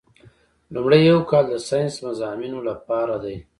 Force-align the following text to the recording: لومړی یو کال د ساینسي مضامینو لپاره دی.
لومړی 0.73 1.01
یو 1.09 1.19
کال 1.31 1.45
د 1.49 1.55
ساینسي 1.69 1.99
مضامینو 2.07 2.59
لپاره 2.69 3.15
دی. 3.23 3.35